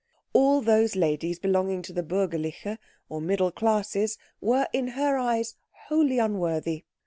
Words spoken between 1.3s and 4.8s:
belonging to the bürgerliche or middle classes were